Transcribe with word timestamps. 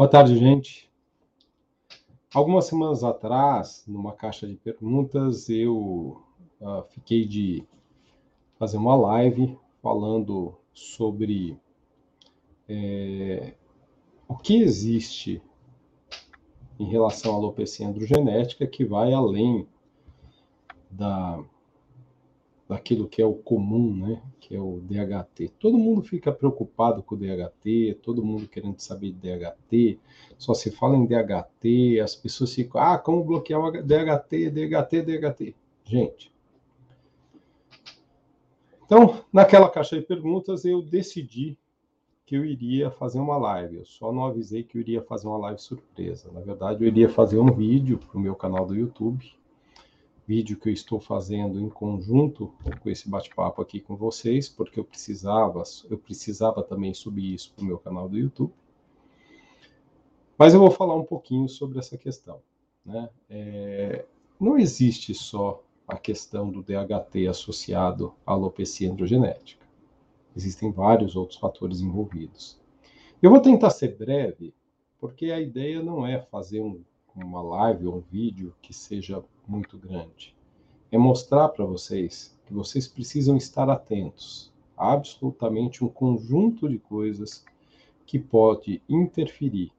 Boa 0.00 0.08
tarde, 0.08 0.34
gente. 0.34 0.90
Algumas 2.32 2.64
semanas 2.64 3.04
atrás, 3.04 3.84
numa 3.86 4.14
caixa 4.14 4.46
de 4.46 4.56
perguntas, 4.56 5.50
eu 5.50 6.24
uh, 6.58 6.82
fiquei 6.88 7.26
de 7.26 7.62
fazer 8.58 8.78
uma 8.78 8.96
live 8.96 9.58
falando 9.82 10.56
sobre 10.72 11.60
é, 12.66 13.52
o 14.26 14.38
que 14.38 14.62
existe 14.62 15.42
em 16.78 16.86
relação 16.86 17.32
à 17.32 17.34
alopecia 17.34 17.86
androgenética 17.86 18.66
que 18.66 18.86
vai 18.86 19.12
além 19.12 19.68
da 20.90 21.44
daquilo 22.70 23.08
que 23.08 23.20
é 23.20 23.26
o 23.26 23.34
comum, 23.34 23.96
né? 23.96 24.22
Que 24.38 24.54
é 24.54 24.60
o 24.60 24.80
DHT. 24.80 25.48
Todo 25.58 25.76
mundo 25.76 26.02
fica 26.02 26.30
preocupado 26.30 27.02
com 27.02 27.16
o 27.16 27.18
DHT, 27.18 27.98
todo 28.00 28.24
mundo 28.24 28.46
querendo 28.46 28.78
saber 28.78 29.10
de 29.10 29.18
DHT. 29.18 29.98
Só 30.38 30.54
se 30.54 30.70
fala 30.70 30.96
em 30.96 31.04
DHT, 31.04 31.98
as 32.00 32.14
pessoas 32.14 32.54
ficam, 32.54 32.80
ah, 32.80 32.96
como 32.96 33.24
bloquear 33.24 33.60
o 33.60 33.72
DHT, 33.72 34.50
DHT, 34.50 35.02
DHT. 35.02 35.56
Gente. 35.84 36.32
Então, 38.86 39.24
naquela 39.32 39.68
caixa 39.68 39.98
de 39.98 40.06
perguntas, 40.06 40.64
eu 40.64 40.80
decidi 40.80 41.58
que 42.24 42.36
eu 42.36 42.44
iria 42.44 42.88
fazer 42.88 43.18
uma 43.18 43.36
live. 43.36 43.78
Eu 43.78 43.84
só 43.84 44.12
não 44.12 44.26
avisei 44.26 44.62
que 44.62 44.78
eu 44.78 44.80
iria 44.80 45.02
fazer 45.02 45.26
uma 45.26 45.38
live 45.38 45.60
surpresa. 45.60 46.30
Na 46.30 46.40
verdade, 46.40 46.84
eu 46.84 46.86
iria 46.86 47.08
fazer 47.08 47.40
um 47.40 47.50
vídeo 47.52 47.98
para 47.98 48.16
o 48.16 48.20
meu 48.20 48.36
canal 48.36 48.64
do 48.64 48.76
YouTube 48.76 49.28
vídeo 50.30 50.56
que 50.56 50.68
eu 50.68 50.72
estou 50.72 51.00
fazendo 51.00 51.60
em 51.60 51.68
conjunto 51.68 52.54
com 52.80 52.88
esse 52.88 53.10
bate-papo 53.10 53.60
aqui 53.60 53.80
com 53.80 53.96
vocês, 53.96 54.48
porque 54.48 54.78
eu 54.78 54.84
precisava, 54.84 55.64
eu 55.90 55.98
precisava 55.98 56.62
também 56.62 56.94
subir 56.94 57.34
isso 57.34 57.52
para 57.52 57.64
o 57.64 57.66
meu 57.66 57.78
canal 57.78 58.08
do 58.08 58.16
YouTube. 58.16 58.52
Mas 60.38 60.54
eu 60.54 60.60
vou 60.60 60.70
falar 60.70 60.94
um 60.94 61.02
pouquinho 61.02 61.48
sobre 61.48 61.80
essa 61.80 61.98
questão. 61.98 62.40
Né? 62.86 63.10
É, 63.28 64.04
não 64.38 64.56
existe 64.56 65.12
só 65.14 65.64
a 65.88 65.96
questão 65.96 66.48
do 66.48 66.62
DHT 66.62 67.26
associado 67.28 68.14
à 68.24 68.30
alopecia 68.30 68.88
androgenética. 68.88 69.66
Existem 70.36 70.70
vários 70.70 71.16
outros 71.16 71.40
fatores 71.40 71.80
envolvidos. 71.80 72.56
Eu 73.20 73.30
vou 73.30 73.40
tentar 73.40 73.70
ser 73.70 73.96
breve, 73.96 74.54
porque 75.00 75.32
a 75.32 75.40
ideia 75.40 75.82
não 75.82 76.06
é 76.06 76.20
fazer 76.20 76.60
um, 76.60 76.84
uma 77.14 77.42
live 77.42 77.86
ou 77.86 77.96
um 77.96 78.00
vídeo 78.00 78.54
que 78.62 78.72
seja 78.72 79.22
muito 79.46 79.76
grande. 79.76 80.34
É 80.90 80.98
mostrar 80.98 81.48
para 81.48 81.64
vocês 81.64 82.36
que 82.46 82.52
vocês 82.52 82.88
precisam 82.88 83.36
estar 83.36 83.68
atentos 83.68 84.52
a 84.76 84.92
absolutamente 84.92 85.84
um 85.84 85.88
conjunto 85.88 86.68
de 86.68 86.78
coisas 86.78 87.44
que 88.06 88.18
pode 88.18 88.82
interferir 88.88 89.72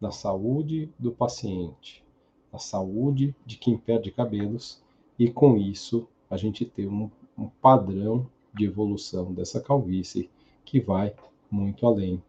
na 0.00 0.10
saúde 0.10 0.90
do 0.98 1.12
paciente, 1.12 2.04
na 2.52 2.58
saúde 2.58 3.34
de 3.44 3.56
quem 3.56 3.76
perde 3.76 4.10
cabelos, 4.10 4.82
e 5.18 5.30
com 5.30 5.56
isso 5.56 6.08
a 6.30 6.36
gente 6.36 6.64
ter 6.64 6.86
um, 6.86 7.10
um 7.36 7.48
padrão 7.48 8.26
de 8.54 8.64
evolução 8.64 9.32
dessa 9.32 9.60
calvície 9.60 10.30
que 10.64 10.80
vai 10.80 11.14
muito 11.50 11.86
além 11.86 12.22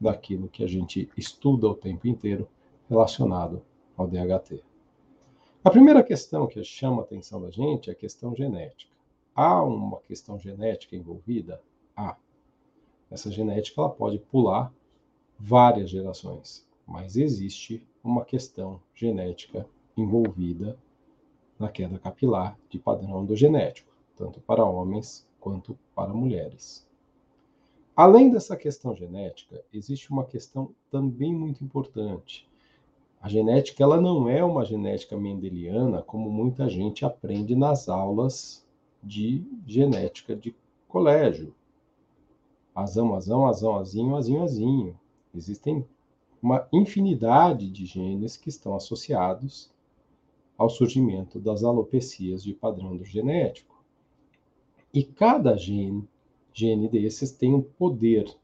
daquilo 0.00 0.48
que 0.48 0.64
a 0.64 0.66
gente 0.66 1.10
estuda 1.16 1.68
o 1.68 1.74
tempo 1.74 2.08
inteiro 2.08 2.48
relacionado 2.88 3.62
ao 4.00 4.06
DHT. 4.06 4.62
A 5.62 5.70
primeira 5.70 6.02
questão 6.02 6.46
que 6.46 6.64
chama 6.64 7.02
a 7.02 7.04
atenção 7.04 7.42
da 7.42 7.50
gente 7.50 7.90
é 7.90 7.92
a 7.92 7.96
questão 7.96 8.34
genética. 8.34 8.90
Há 9.34 9.62
uma 9.62 10.00
questão 10.00 10.38
genética 10.38 10.96
envolvida? 10.96 11.60
Há. 11.94 12.16
Essa 13.10 13.30
genética 13.30 13.78
ela 13.78 13.90
pode 13.90 14.18
pular 14.18 14.72
várias 15.38 15.90
gerações, 15.90 16.66
mas 16.86 17.16
existe 17.16 17.86
uma 18.02 18.24
questão 18.24 18.80
genética 18.94 19.68
envolvida 19.94 20.78
na 21.58 21.68
queda 21.68 21.98
capilar 21.98 22.58
de 22.70 22.78
padrão 22.78 23.22
endogenético, 23.22 23.92
tanto 24.16 24.40
para 24.40 24.64
homens 24.64 25.28
quanto 25.38 25.78
para 25.94 26.14
mulheres. 26.14 26.88
Além 27.94 28.30
dessa 28.30 28.56
questão 28.56 28.96
genética, 28.96 29.62
existe 29.70 30.10
uma 30.10 30.24
questão 30.24 30.74
também 30.90 31.34
muito 31.34 31.62
importante, 31.62 32.48
a 33.20 33.28
genética 33.28 33.82
ela 33.82 34.00
não 34.00 34.28
é 34.28 34.42
uma 34.42 34.64
genética 34.64 35.14
mendeliana 35.16 36.02
como 36.02 36.30
muita 36.30 36.70
gente 36.70 37.04
aprende 37.04 37.54
nas 37.54 37.86
aulas 37.86 38.66
de 39.02 39.44
genética 39.66 40.34
de 40.34 40.54
colégio. 40.88 41.54
Azão, 42.74 43.14
azão, 43.14 43.46
azão, 43.46 43.76
azinho, 43.76 44.16
azinho, 44.16 44.42
azinho. 44.42 45.00
Existem 45.34 45.86
uma 46.42 46.66
infinidade 46.72 47.70
de 47.70 47.84
genes 47.84 48.38
que 48.38 48.48
estão 48.48 48.74
associados 48.74 49.70
ao 50.56 50.70
surgimento 50.70 51.38
das 51.38 51.62
alopecias 51.62 52.42
de 52.42 52.54
padrão 52.54 52.96
do 52.96 53.04
genético. 53.04 53.84
E 54.94 55.04
cada 55.04 55.56
gene, 55.56 56.08
gene 56.54 56.88
desses 56.88 57.32
tem 57.32 57.52
um 57.52 57.60
poder 57.60 58.34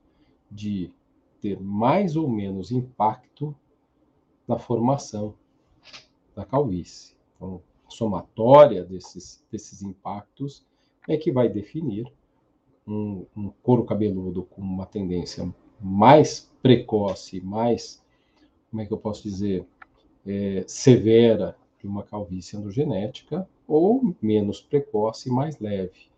de 0.50 0.90
ter 1.40 1.58
mais 1.60 2.14
ou 2.14 2.28
menos 2.28 2.70
impacto 2.70 3.54
na 4.46 4.58
formação 4.58 5.34
da 6.34 6.44
calvície. 6.44 7.14
Então, 7.36 7.62
a 7.86 7.90
somatória 7.90 8.84
desses, 8.84 9.44
desses 9.50 9.82
impactos 9.82 10.64
é 11.08 11.16
que 11.16 11.30
vai 11.30 11.48
definir 11.48 12.12
um, 12.86 13.26
um 13.36 13.50
couro 13.62 13.84
cabeludo 13.84 14.44
com 14.44 14.60
uma 14.60 14.86
tendência 14.86 15.52
mais 15.80 16.50
precoce, 16.62 17.40
mais, 17.40 18.02
como 18.70 18.82
é 18.82 18.86
que 18.86 18.92
eu 18.92 18.98
posso 18.98 19.22
dizer, 19.22 19.66
é, 20.26 20.64
severa 20.66 21.56
de 21.80 21.86
uma 21.86 22.02
calvície 22.02 22.56
androgenética, 22.56 23.48
ou 23.66 24.14
menos 24.20 24.60
precoce 24.60 25.28
e 25.28 25.32
mais 25.32 25.58
leve, 25.58 26.08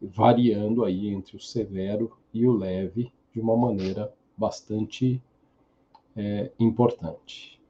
variando 0.00 0.84
aí 0.84 1.08
entre 1.08 1.36
o 1.36 1.40
severo 1.40 2.16
e 2.32 2.46
o 2.46 2.52
leve 2.52 3.12
de 3.32 3.40
uma 3.40 3.56
maneira 3.56 4.12
bastante 4.36 5.22
é, 6.16 6.50
importante. 6.58 7.60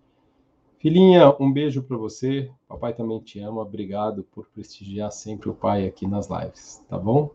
Filhinha, 0.82 1.32
um 1.38 1.52
beijo 1.52 1.80
para 1.80 1.96
você. 1.96 2.50
Papai 2.66 2.92
também 2.92 3.20
te 3.20 3.38
ama. 3.38 3.62
Obrigado 3.62 4.24
por 4.24 4.48
prestigiar 4.48 5.12
sempre 5.12 5.48
o 5.48 5.54
pai 5.54 5.86
aqui 5.86 6.08
nas 6.08 6.28
lives, 6.28 6.84
tá 6.88 6.98
bom? 6.98 7.30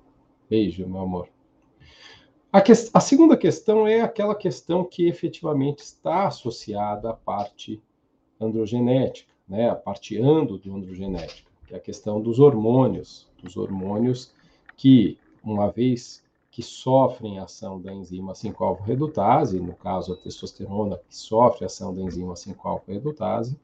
Beijo, 0.49 0.85
meu 0.85 0.99
amor. 0.99 1.29
A, 2.51 2.59
que... 2.59 2.73
a 2.73 2.99
segunda 2.99 3.37
questão 3.37 3.87
é 3.87 4.01
aquela 4.01 4.35
questão 4.35 4.83
que 4.83 5.07
efetivamente 5.07 5.79
está 5.79 6.27
associada 6.27 7.11
à 7.11 7.13
parte 7.13 7.81
androgenética, 8.37 9.31
né? 9.47 9.69
A 9.69 9.75
parte 9.75 10.21
ando 10.21 10.57
do 10.57 10.75
androgenética, 10.75 11.49
que 11.65 11.73
é 11.73 11.77
a 11.77 11.79
questão 11.79 12.19
dos 12.19 12.39
hormônios, 12.39 13.29
dos 13.41 13.55
hormônios 13.55 14.33
que, 14.75 15.17
uma 15.41 15.71
vez 15.71 16.21
que 16.57 16.63
sofrem 16.63 17.37
ação 17.37 17.79
da 17.79 17.93
enzima 17.93 18.33
5-alfa-redutase, 18.33 19.59
no 19.59 19.75
caso 19.75 20.13
a 20.13 20.17
testosterona 20.17 20.97
que 20.97 21.15
sofre 21.15 21.65
ação 21.65 21.93
da 21.93 22.01
enzima 22.01 22.33
5-alfa-redutase, 22.33 23.55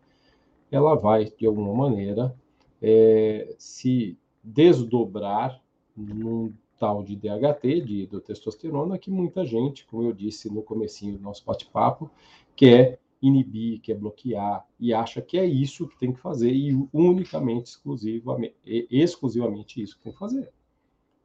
ela 0.69 0.93
vai, 0.93 1.25
de 1.25 1.47
alguma 1.47 1.73
maneira, 1.73 2.35
é, 2.79 3.55
se 3.57 4.15
desdobrar 4.43 5.59
num 5.97 6.53
tal 6.77 7.01
de 7.01 7.15
DHT, 7.15 7.81
de 7.81 8.07
testosterona, 8.21 8.99
que 8.99 9.09
muita 9.09 9.43
gente, 9.43 9.87
como 9.87 10.03
eu 10.03 10.13
disse 10.13 10.53
no 10.53 10.61
comecinho 10.61 11.17
do 11.17 11.23
nosso 11.23 11.43
bate-papo, 11.43 12.11
quer 12.55 12.99
inibir, 13.19 13.81
quer 13.81 13.95
bloquear 13.95 14.67
e 14.79 14.93
acha 14.93 15.19
que 15.19 15.39
é 15.39 15.45
isso 15.47 15.87
que 15.87 15.97
tem 15.97 16.13
que 16.13 16.19
fazer 16.19 16.51
e 16.51 16.87
unicamente, 16.93 17.71
exclusivamente, 17.71 18.55
exclusivamente 18.91 19.81
isso 19.81 19.97
que 19.97 20.03
tem 20.03 20.13
que 20.13 20.19
fazer. 20.19 20.53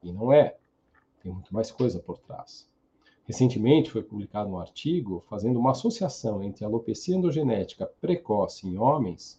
E 0.03 0.11
não 0.11 0.32
é. 0.32 0.56
Tem 1.28 1.34
muito 1.34 1.52
mais 1.52 1.70
coisa 1.70 1.98
por 1.98 2.16
trás. 2.16 2.66
Recentemente 3.26 3.90
foi 3.90 4.02
publicado 4.02 4.48
um 4.48 4.58
artigo 4.58 5.22
fazendo 5.28 5.60
uma 5.60 5.72
associação 5.72 6.42
entre 6.42 6.64
alopecia 6.64 7.14
endogenética 7.14 7.84
precoce 8.00 8.66
em 8.66 8.78
homens 8.78 9.38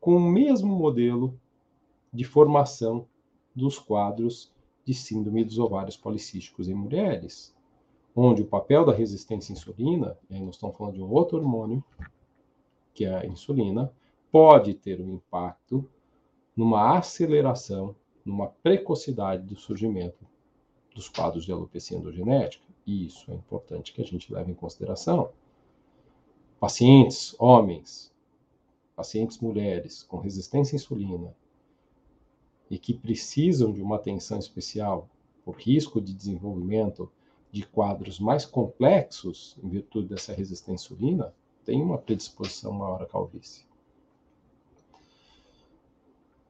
com 0.00 0.16
o 0.16 0.20
mesmo 0.20 0.74
modelo 0.74 1.38
de 2.10 2.24
formação 2.24 3.06
dos 3.54 3.78
quadros 3.78 4.50
de 4.86 4.94
síndrome 4.94 5.44
dos 5.44 5.58
ovários 5.58 5.98
policísticos 5.98 6.66
em 6.66 6.74
mulheres, 6.74 7.54
onde 8.16 8.40
o 8.40 8.46
papel 8.46 8.86
da 8.86 8.94
resistência 8.94 9.52
à 9.52 9.54
insulina, 9.54 10.16
e 10.30 10.34
aí 10.34 10.40
nós 10.40 10.54
estamos 10.54 10.78
falando 10.78 10.94
de 10.94 11.02
um 11.02 11.12
outro 11.12 11.36
hormônio, 11.36 11.84
que 12.94 13.04
é 13.04 13.14
a 13.14 13.26
insulina, 13.26 13.92
pode 14.32 14.72
ter 14.72 14.98
um 14.98 15.16
impacto 15.16 15.86
numa 16.56 16.96
aceleração, 16.96 17.94
numa 18.24 18.46
precocidade 18.46 19.42
do 19.42 19.56
surgimento 19.56 20.26
dos 20.98 21.08
quadros 21.08 21.44
de 21.44 21.52
alopecia 21.52 21.96
endogenética, 21.96 22.64
e 22.84 23.06
isso 23.06 23.30
é 23.30 23.34
importante 23.34 23.92
que 23.92 24.02
a 24.02 24.04
gente 24.04 24.32
leve 24.32 24.50
em 24.50 24.54
consideração. 24.54 25.30
Pacientes, 26.58 27.36
homens, 27.38 28.12
pacientes 28.96 29.38
mulheres 29.38 30.02
com 30.02 30.16
resistência 30.16 30.74
à 30.74 30.76
insulina 30.76 31.32
e 32.68 32.76
que 32.80 32.92
precisam 32.92 33.72
de 33.72 33.80
uma 33.80 33.94
atenção 33.94 34.40
especial 34.40 35.08
por 35.44 35.54
risco 35.54 36.00
de 36.00 36.12
desenvolvimento 36.12 37.08
de 37.52 37.64
quadros 37.64 38.18
mais 38.18 38.44
complexos 38.44 39.56
em 39.62 39.68
virtude 39.68 40.08
dessa 40.08 40.34
resistência 40.34 40.92
à 40.92 40.96
insulina, 40.96 41.34
tem 41.64 41.80
uma 41.80 41.96
predisposição 41.96 42.72
maior 42.72 43.00
à 43.00 43.06
calvície. 43.06 43.67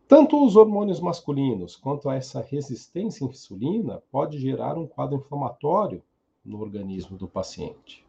Tanto 0.08 0.43
os 0.43 0.56
hormônios 0.56 1.00
masculinos 1.00 1.76
quanto 1.76 2.10
essa 2.10 2.40
resistência 2.40 3.26
à 3.26 3.28
insulina 3.28 4.02
pode 4.10 4.38
gerar 4.38 4.78
um 4.78 4.87
quadro 4.87 5.19
inflamatório 5.19 6.02
no 6.43 6.62
organismo 6.62 7.19
do 7.19 7.28
paciente. 7.28 8.06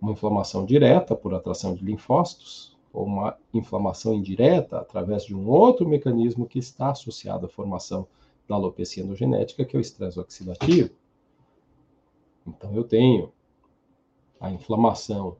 Uma 0.00 0.12
inflamação 0.12 0.64
direta 0.64 1.14
por 1.14 1.34
atração 1.34 1.74
de 1.74 1.84
linfócitos 1.84 2.74
ou 2.90 3.04
uma 3.04 3.36
inflamação 3.52 4.14
indireta 4.14 4.78
através 4.78 5.24
de 5.24 5.36
um 5.36 5.46
outro 5.46 5.86
mecanismo 5.86 6.46
que 6.46 6.58
está 6.58 6.90
associado 6.90 7.44
à 7.44 7.48
formação 7.50 8.08
da 8.48 8.54
alopecia 8.54 9.04
endogenética, 9.04 9.66
que 9.66 9.76
é 9.76 9.78
o 9.78 9.82
estresse 9.82 10.18
oxidativo. 10.18 10.94
Então 12.46 12.74
eu 12.74 12.82
tenho 12.82 13.30
a 14.40 14.50
inflamação 14.50 15.36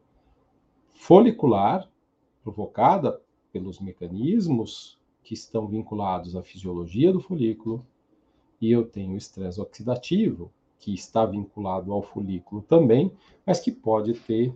folicular 0.92 1.88
provocada 2.42 3.18
pelos 3.50 3.80
mecanismos 3.80 4.98
que 5.28 5.34
estão 5.34 5.66
vinculados 5.66 6.34
à 6.34 6.42
fisiologia 6.42 7.12
do 7.12 7.20
folículo, 7.20 7.84
e 8.58 8.72
eu 8.72 8.82
tenho 8.86 9.14
estresse 9.14 9.60
oxidativo, 9.60 10.50
que 10.78 10.94
está 10.94 11.26
vinculado 11.26 11.92
ao 11.92 12.00
folículo 12.02 12.62
também, 12.62 13.12
mas 13.44 13.60
que 13.60 13.70
pode 13.70 14.14
ter 14.14 14.54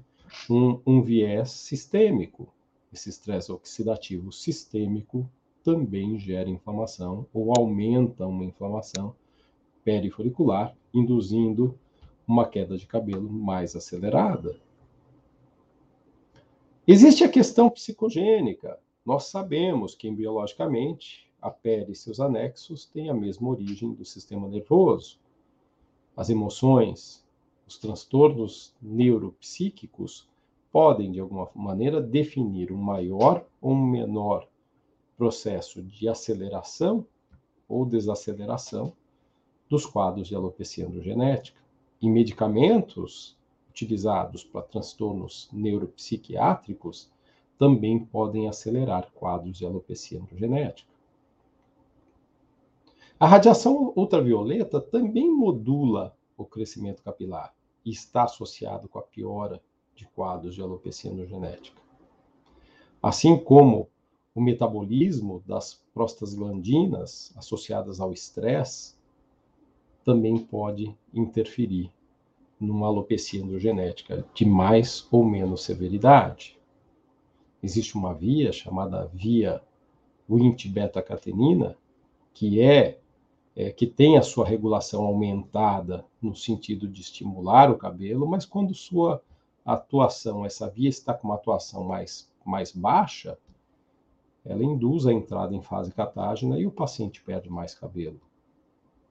um, 0.48 0.80
um 0.86 1.02
viés 1.02 1.50
sistêmico. 1.50 2.48
Esse 2.90 3.10
estresse 3.10 3.52
oxidativo 3.52 4.32
sistêmico 4.32 5.28
também 5.62 6.18
gera 6.18 6.48
inflamação 6.48 7.26
ou 7.34 7.52
aumenta 7.54 8.26
uma 8.26 8.42
inflamação 8.42 9.14
perifolicular, 9.84 10.74
induzindo 10.94 11.78
uma 12.26 12.48
queda 12.48 12.78
de 12.78 12.86
cabelo 12.86 13.30
mais 13.30 13.76
acelerada. 13.76 14.56
Existe 16.86 17.24
a 17.24 17.28
questão 17.28 17.68
psicogênica, 17.68 18.80
nós 19.04 19.24
sabemos 19.24 19.94
que, 19.94 20.10
biologicamente, 20.10 21.28
a 21.40 21.50
pele 21.50 21.92
e 21.92 21.96
seus 21.96 22.20
anexos 22.20 22.84
têm 22.86 23.10
a 23.10 23.14
mesma 23.14 23.48
origem 23.48 23.92
do 23.92 24.04
sistema 24.04 24.46
nervoso. 24.48 25.18
As 26.16 26.30
emoções, 26.30 27.24
os 27.66 27.78
transtornos 27.78 28.72
neuropsíquicos 28.80 30.28
podem, 30.70 31.10
de 31.10 31.18
alguma 31.18 31.50
maneira, 31.54 32.00
definir 32.00 32.70
um 32.70 32.76
maior 32.76 33.44
ou 33.60 33.72
um 33.72 33.86
menor 33.86 34.46
processo 35.16 35.82
de 35.82 36.08
aceleração 36.08 37.04
ou 37.68 37.84
desaceleração 37.84 38.92
dos 39.68 39.84
quadros 39.84 40.28
de 40.28 40.34
alopecia 40.34 40.86
androgenética. 40.86 41.60
Em 42.00 42.10
medicamentos 42.10 43.36
utilizados 43.70 44.44
para 44.44 44.62
transtornos 44.62 45.48
neuropsiquiátricos, 45.52 47.10
também 47.62 47.96
podem 47.96 48.48
acelerar 48.48 49.12
quadros 49.14 49.56
de 49.56 49.64
alopecia 49.64 50.18
androgenética. 50.20 50.90
A 53.20 53.24
radiação 53.24 53.92
ultravioleta 53.94 54.80
também 54.80 55.30
modula 55.30 56.12
o 56.36 56.44
crescimento 56.44 57.04
capilar 57.04 57.54
e 57.84 57.90
está 57.92 58.24
associado 58.24 58.88
com 58.88 58.98
a 58.98 59.02
piora 59.02 59.62
de 59.94 60.04
quadros 60.08 60.56
de 60.56 60.60
alopecia 60.60 61.12
androgenética. 61.12 61.80
Assim 63.00 63.38
como 63.38 63.88
o 64.34 64.40
metabolismo 64.40 65.40
das 65.46 65.80
prostaglandinas 65.94 67.32
associadas 67.36 68.00
ao 68.00 68.12
estresse 68.12 68.96
também 70.04 70.36
pode 70.36 70.92
interferir 71.14 71.92
numa 72.58 72.88
alopecia 72.88 73.40
androgenética 73.40 74.26
de 74.34 74.44
mais 74.44 75.06
ou 75.12 75.24
menos 75.24 75.62
severidade 75.62 76.60
existe 77.62 77.96
uma 77.96 78.12
via 78.12 78.52
chamada 78.52 79.06
via 79.14 79.62
Wnt-beta-catenina, 80.28 81.76
que 82.34 82.60
é, 82.60 82.98
é, 83.54 83.70
que 83.70 83.86
tem 83.86 84.16
a 84.16 84.22
sua 84.22 84.46
regulação 84.46 85.04
aumentada 85.04 86.04
no 86.20 86.34
sentido 86.34 86.88
de 86.88 87.00
estimular 87.00 87.70
o 87.70 87.76
cabelo, 87.76 88.26
mas 88.26 88.44
quando 88.44 88.74
sua 88.74 89.22
atuação, 89.64 90.44
essa 90.44 90.68
via 90.68 90.88
está 90.88 91.14
com 91.14 91.28
uma 91.28 91.36
atuação 91.36 91.84
mais, 91.84 92.30
mais 92.44 92.72
baixa, 92.72 93.38
ela 94.44 94.64
induz 94.64 95.06
a 95.06 95.12
entrada 95.12 95.54
em 95.54 95.62
fase 95.62 95.92
catágena 95.92 96.58
e 96.58 96.66
o 96.66 96.72
paciente 96.72 97.22
perde 97.22 97.48
mais 97.48 97.74
cabelo. 97.74 98.20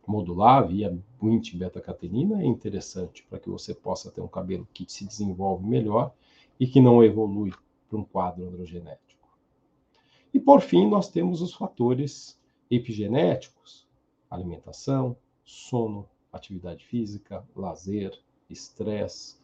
Modular 0.06 0.68
via 0.68 0.98
Wnt-beta-catenina 1.22 2.42
é 2.42 2.46
interessante 2.46 3.24
para 3.30 3.40
que 3.40 3.50
você 3.50 3.74
possa 3.74 4.12
ter 4.12 4.20
um 4.20 4.28
cabelo 4.28 4.68
que 4.74 4.86
se 4.92 5.06
desenvolve 5.06 5.66
melhor 5.66 6.12
e 6.60 6.68
que 6.68 6.82
não 6.82 7.04
evolui 7.04 7.54
para 7.92 8.00
um 8.00 8.06
quadro 8.06 8.48
androgenético. 8.48 9.28
E 10.34 10.40
por 10.40 10.62
fim, 10.62 10.88
nós 10.88 11.10
temos 11.10 11.42
os 11.42 11.54
fatores 11.54 12.40
epigenéticos: 12.70 13.86
alimentação, 14.30 15.18
sono, 15.44 16.08
atividade 16.32 16.86
física, 16.86 17.46
lazer, 17.54 18.18
estresse, 18.50 19.38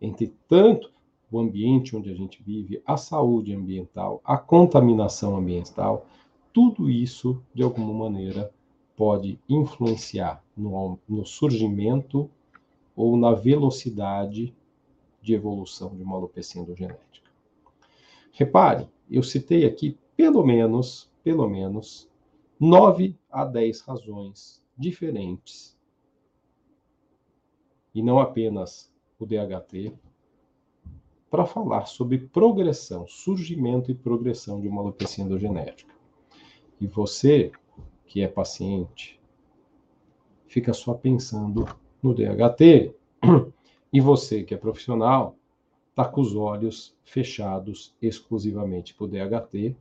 entre 0.00 0.32
tanto 0.48 0.92
o 1.30 1.40
ambiente 1.40 1.96
onde 1.96 2.08
a 2.08 2.14
gente 2.14 2.40
vive, 2.40 2.80
a 2.86 2.96
saúde 2.96 3.52
ambiental, 3.52 4.20
a 4.24 4.38
contaminação 4.38 5.36
ambiental, 5.36 6.06
tudo 6.52 6.88
isso, 6.88 7.42
de 7.52 7.62
alguma 7.62 7.92
maneira, 7.92 8.50
pode 8.96 9.38
influenciar 9.48 10.42
no, 10.56 10.98
no 11.08 11.26
surgimento 11.26 12.30
ou 12.96 13.16
na 13.16 13.32
velocidade 13.32 14.54
de 15.20 15.34
evolução 15.34 15.94
de 15.94 16.02
uma 16.02 16.16
alopecia 16.16 16.60
endogenética. 16.62 17.27
Repare, 18.38 18.88
eu 19.10 19.20
citei 19.20 19.66
aqui 19.66 19.98
pelo 20.16 20.46
menos, 20.46 21.10
pelo 21.24 21.48
menos, 21.48 22.08
nove 22.58 23.18
a 23.28 23.44
dez 23.44 23.80
razões 23.80 24.62
diferentes. 24.76 25.76
E 27.92 28.00
não 28.00 28.20
apenas 28.20 28.94
o 29.18 29.26
DHT, 29.26 29.92
para 31.28 31.44
falar 31.46 31.86
sobre 31.86 32.16
progressão, 32.16 33.08
surgimento 33.08 33.90
e 33.90 33.94
progressão 33.96 34.60
de 34.60 34.68
uma 34.68 34.82
alopecia 34.82 35.24
endogenética. 35.24 35.92
E 36.80 36.86
você, 36.86 37.50
que 38.06 38.22
é 38.22 38.28
paciente, 38.28 39.20
fica 40.46 40.72
só 40.72 40.94
pensando 40.94 41.66
no 42.00 42.14
DHT, 42.14 42.94
e 43.92 44.00
você, 44.00 44.44
que 44.44 44.54
é 44.54 44.56
profissional, 44.56 45.37
está 45.98 46.08
com 46.08 46.20
os 46.20 46.36
olhos 46.36 46.96
fechados 47.02 47.92
exclusivamente 48.00 48.94
para 48.94 49.04
o 49.04 49.08
DHT, 49.08 49.74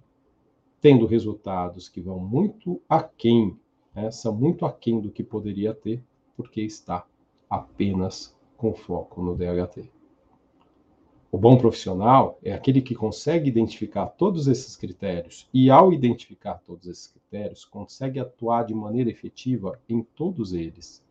tendo 0.82 1.06
resultados 1.06 1.88
que 1.88 2.02
vão 2.02 2.18
muito 2.18 2.82
aquém, 2.90 3.56
né, 3.94 4.10
são 4.10 4.34
muito 4.34 4.66
aquém 4.66 5.00
do 5.00 5.12
que 5.12 5.24
poderia 5.24 5.76
ter, 5.76 6.02
porque 6.36 6.62
está 6.62 7.06
apenas 7.48 8.36
com 8.58 8.74
foco 8.74 9.22
no 9.22 9.36
DHT. 9.36 9.92
O 11.32 11.38
bom 11.38 11.56
profissional 11.56 12.40
é 12.42 12.52
aquele 12.52 12.82
que 12.82 12.96
consegue 12.96 13.48
identificar 13.48 14.08
todos 14.08 14.48
esses 14.48 14.76
critérios 14.76 15.48
e, 15.54 15.70
ao 15.70 15.94
identificar 15.94 16.56
todos 16.66 16.88
esses 16.88 17.06
critérios, 17.06 17.64
consegue 17.64 18.20
atuar 18.20 18.66
de 18.66 18.74
maneira 18.74 19.12
efetiva 19.12 19.80
em 19.88 20.02
todos 20.02 20.52
eles, 20.52 21.06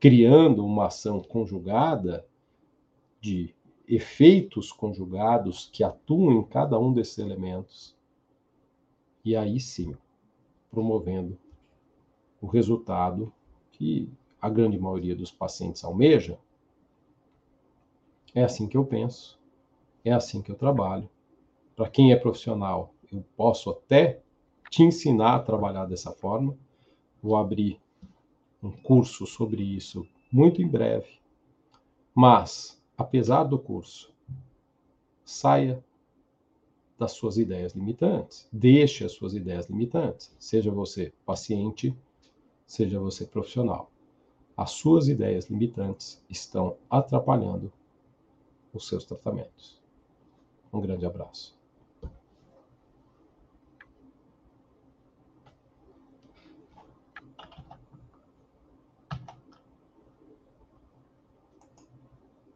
criando 0.00 0.66
uma 0.66 0.86
ação 0.86 1.22
conjugada 1.22 2.26
de 3.20 3.54
efeitos 3.86 4.70
conjugados 4.70 5.70
que 5.72 5.82
atuam 5.82 6.32
em 6.32 6.44
cada 6.44 6.78
um 6.78 6.92
desses 6.92 7.18
elementos. 7.18 7.96
E 9.24 9.34
aí 9.34 9.58
sim, 9.58 9.96
promovendo 10.70 11.38
o 12.40 12.46
resultado 12.46 13.32
que 13.72 14.10
a 14.40 14.48
grande 14.48 14.78
maioria 14.78 15.16
dos 15.16 15.32
pacientes 15.32 15.84
almeja. 15.84 16.38
É 18.34 18.44
assim 18.44 18.68
que 18.68 18.76
eu 18.76 18.84
penso, 18.84 19.38
é 20.04 20.12
assim 20.12 20.42
que 20.42 20.50
eu 20.50 20.56
trabalho. 20.56 21.08
Para 21.74 21.88
quem 21.88 22.12
é 22.12 22.16
profissional, 22.16 22.92
eu 23.10 23.24
posso 23.36 23.70
até 23.70 24.20
te 24.70 24.82
ensinar 24.82 25.36
a 25.36 25.42
trabalhar 25.42 25.86
dessa 25.86 26.12
forma. 26.12 26.56
Vou 27.22 27.36
abrir 27.36 27.80
um 28.62 28.70
curso 28.70 29.26
sobre 29.26 29.62
isso 29.62 30.06
muito 30.30 30.60
em 30.60 30.68
breve. 30.68 31.18
Mas 32.14 32.77
apesar 32.98 33.44
do 33.44 33.58
curso. 33.58 34.12
Saia 35.24 35.82
das 36.98 37.12
suas 37.12 37.38
ideias 37.38 37.72
limitantes. 37.74 38.48
Deixe 38.52 39.04
as 39.04 39.12
suas 39.12 39.32
ideias 39.32 39.66
limitantes. 39.70 40.34
Seja 40.38 40.70
você 40.70 41.12
paciente, 41.24 41.96
seja 42.66 42.98
você 42.98 43.24
profissional. 43.24 43.90
As 44.56 44.72
suas 44.72 45.06
ideias 45.06 45.48
limitantes 45.48 46.20
estão 46.28 46.76
atrapalhando 46.90 47.72
os 48.74 48.88
seus 48.88 49.04
tratamentos. 49.04 49.80
Um 50.72 50.80
grande 50.80 51.06
abraço. 51.06 51.57